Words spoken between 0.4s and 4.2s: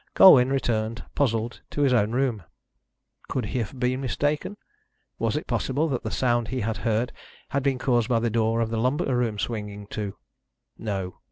returned, puzzled, to his own room. Could he have been